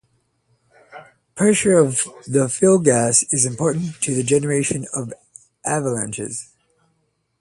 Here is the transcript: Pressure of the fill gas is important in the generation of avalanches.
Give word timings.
Pressure 1.35 1.77
of 1.77 2.01
the 2.27 2.49
fill 2.49 2.79
gas 2.79 3.21
is 3.31 3.45
important 3.45 4.07
in 4.07 4.15
the 4.15 4.23
generation 4.23 4.87
of 4.95 5.13
avalanches. 5.63 6.49